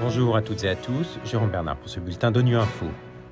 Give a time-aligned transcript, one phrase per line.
[0.00, 2.86] Bonjour à toutes et à tous, Jérôme Bernard pour ce bulletin d'ONU Info.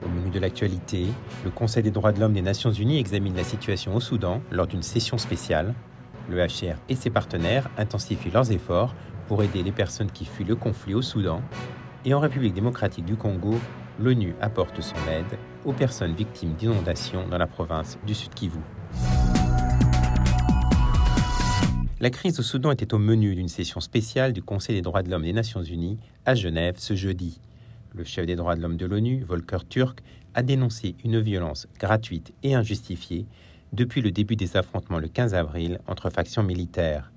[0.04, 1.06] Au menu de l'actualité,
[1.44, 4.68] le Conseil des droits de l'homme des Nations Unies examine la situation au Soudan lors
[4.68, 5.75] d'une session spéciale.
[6.30, 8.95] Le HCR et ses partenaires intensifient leurs efforts
[9.26, 11.42] pour aider les personnes qui fuient le conflit au Soudan.
[12.04, 13.54] Et en République démocratique du Congo,
[13.98, 18.60] l'ONU apporte son aide aux personnes victimes d'inondations dans la province du Sud Kivu.
[22.00, 25.11] La crise au Soudan était au menu d'une session spéciale du Conseil des droits de
[25.11, 27.40] l'homme des Nations Unies à Genève ce jeudi.
[27.93, 32.33] Le chef des droits de l'homme de l'ONU, Volker Turk, a dénoncé une violence gratuite
[32.45, 33.27] et injustifiée
[33.73, 37.11] depuis le début des affrontements le 15 avril entre factions militaires.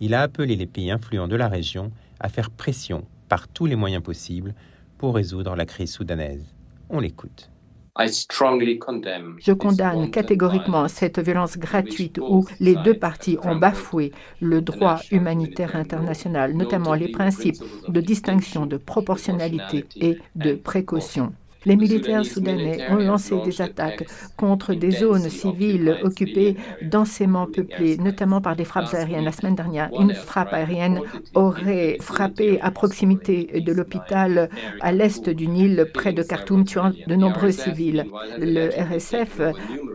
[0.00, 3.76] Il a appelé les pays influents de la région à faire pression par tous les
[3.76, 4.54] moyens possibles
[4.96, 6.54] pour résoudre la crise soudanaise.
[6.88, 7.50] On l'écoute.
[7.96, 15.76] Je condamne catégoriquement cette violence gratuite où les deux parties ont bafoué le droit humanitaire
[15.76, 21.32] international, notamment les principes de distinction, de proportionnalité et de précaution.
[21.64, 24.04] Les militaires soudanais ont lancé des attaques
[24.36, 29.24] contre des zones civiles occupées densément peuplées, notamment par des frappes aériennes.
[29.24, 31.00] La semaine dernière, une frappe aérienne
[31.34, 37.14] aurait frappé à proximité de l'hôpital à l'est du Nil, près de Khartoum, tuant de
[37.14, 38.04] nombreux civils.
[38.38, 39.40] Le RSF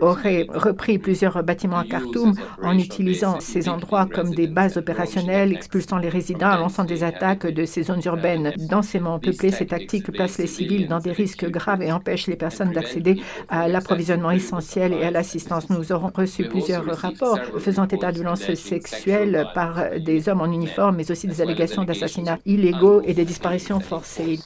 [0.02, 2.33] aurait repris plusieurs bâtiments à Khartoum
[2.64, 7.66] en utilisant ces endroits comme des bases opérationnelles, expulsant les résidents, lançant des attaques de
[7.66, 9.52] ces zones urbaines densément peuplées.
[9.52, 13.68] Ces tactiques placent les civils dans des risques grave et empêche les personnes d'accéder à
[13.68, 15.70] l'approvisionnement essentiel et à l'assistance.
[15.70, 20.96] Nous aurons reçu plusieurs rapports faisant état de violences sexuelles par des hommes en uniforme,
[20.96, 24.40] mais aussi des allégations d'assassinats illégaux et des disparitions forcées.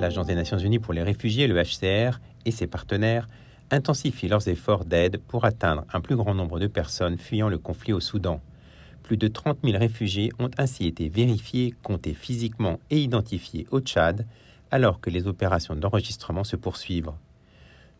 [0.00, 3.26] L'Agence des Nations Unies pour les réfugiés, le HCR, et ses partenaires
[3.70, 7.92] intensifient leurs efforts d'aide pour atteindre un plus grand nombre de personnes fuyant le conflit
[7.92, 8.40] au Soudan.
[9.02, 14.26] Plus de 30 000 réfugiés ont ainsi été vérifiés, comptés physiquement et identifiés au Tchad,
[14.70, 17.12] alors que les opérations d'enregistrement se poursuivent.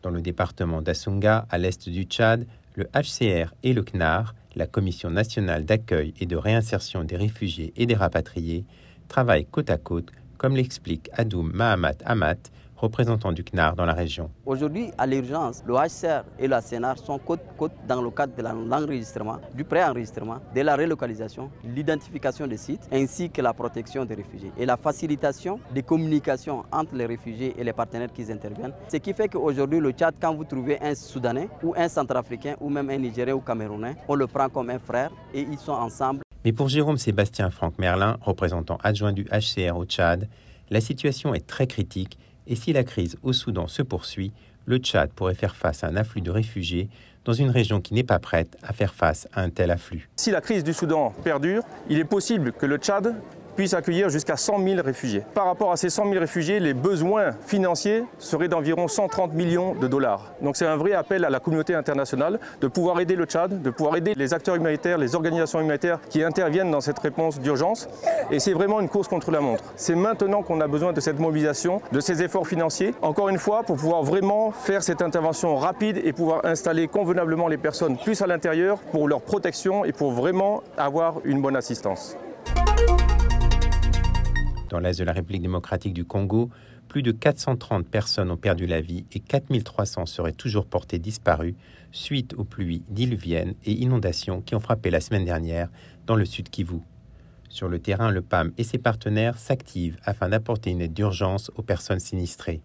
[0.01, 5.09] Dans le département d'Assunga, à l'est du Tchad, le HCR et le CNAR, la Commission
[5.09, 8.65] nationale d'accueil et de réinsertion des réfugiés et des rapatriés,
[9.07, 12.37] travaillent côte à côte, comme l'explique Adoum Mahamat Amat,
[12.79, 14.31] représentant du CNAR dans la région.
[14.45, 19.37] Aujourd'hui, à l'urgence, le HCR et la CNAR sont côte-côte dans le cadre de l'enregistrement,
[19.53, 24.65] du pré-enregistrement, de la relocalisation, l'identification des sites ainsi que la protection des réfugiés et
[24.65, 28.73] la facilitation des communications entre les réfugiés et les partenaires qui interviennent.
[28.87, 32.69] Ce qui fait qu'aujourd'hui, le Tchad, quand vous trouvez un Soudanais ou un Centrafricain ou
[32.69, 36.21] même un Nigérien ou Camerounais, on le prend comme un frère et ils sont ensemble.
[36.45, 40.29] Mais pour Jérôme Sébastien Franck Merlin, représentant adjoint du HCR au Tchad,
[40.69, 42.17] la situation est très critique
[42.49, 44.33] et si la crise au Soudan se poursuit,
[44.65, 46.89] le Tchad pourrait faire face à un afflux de réfugiés
[47.25, 50.09] dans une région qui n'est pas prête à faire face à un tel afflux.
[50.15, 53.15] Si la crise du Soudan perdure, il est possible que le Tchad
[53.55, 55.23] puisse accueillir jusqu'à 100 000 réfugiés.
[55.33, 59.87] Par rapport à ces 100 000 réfugiés, les besoins financiers seraient d'environ 130 millions de
[59.87, 60.31] dollars.
[60.41, 63.69] Donc c'est un vrai appel à la communauté internationale de pouvoir aider le Tchad, de
[63.69, 67.87] pouvoir aider les acteurs humanitaires, les organisations humanitaires qui interviennent dans cette réponse d'urgence.
[68.31, 69.63] Et c'est vraiment une course contre la montre.
[69.75, 73.63] C'est maintenant qu'on a besoin de cette mobilisation, de ces efforts financiers, encore une fois,
[73.63, 78.27] pour pouvoir vraiment faire cette intervention rapide et pouvoir installer convenablement les personnes plus à
[78.27, 82.15] l'intérieur pour leur protection et pour vraiment avoir une bonne assistance.
[84.69, 86.49] Dans l'est de la République démocratique du Congo,
[86.87, 91.55] plus de 430 personnes ont perdu la vie et 4300 seraient toujours portées disparues
[91.91, 95.69] suite aux pluies diluviennes et inondations qui ont frappé la semaine dernière
[96.05, 96.79] dans le sud Kivu.
[97.49, 101.63] Sur le terrain, le PAM et ses partenaires s'activent afin d'apporter une aide d'urgence aux
[101.63, 102.61] personnes sinistrées.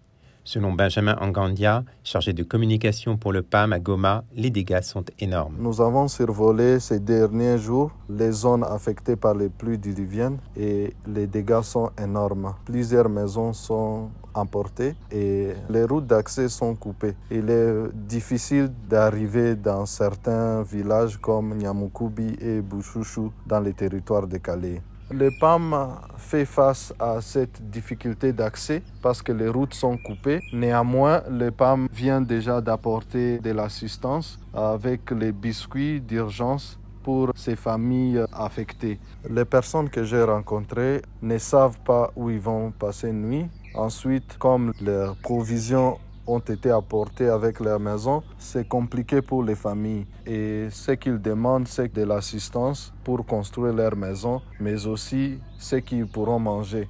[0.46, 5.56] Selon Benjamin Angandia, chargé de communication pour le PAM à Goma, les dégâts sont énormes.
[5.58, 11.26] Nous avons survolé ces derniers jours les zones affectées par les pluies diluviennes et les
[11.26, 12.54] dégâts sont énormes.
[12.66, 17.14] Plusieurs maisons sont emportées et les routes d'accès sont coupées.
[17.30, 24.36] Il est difficile d'arriver dans certains villages comme Nyamukubi et Bouchouchou dans les territoires de
[24.36, 24.82] Calais.
[25.16, 30.40] Le PAM fait face à cette difficulté d'accès parce que les routes sont coupées.
[30.52, 38.24] Néanmoins, le PAM vient déjà d'apporter de l'assistance avec les biscuits d'urgence pour ces familles
[38.32, 38.98] affectées.
[39.30, 43.46] Les personnes que j'ai rencontrées ne savent pas où ils vont passer nuit.
[43.76, 50.06] Ensuite, comme leurs provisions ont été apportés avec leur maison, c'est compliqué pour les familles.
[50.26, 56.06] Et ce qu'ils demandent, c'est de l'assistance pour construire leur maison, mais aussi ce qu'ils
[56.06, 56.88] pourront manger.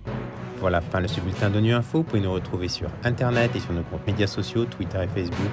[0.61, 1.99] Voilà, fin de ce bulletin de Info.
[1.99, 5.51] Vous pouvez nous retrouver sur Internet et sur nos comptes médias sociaux, Twitter et Facebook.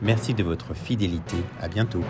[0.00, 1.36] Merci de votre fidélité.
[1.60, 2.02] À bientôt.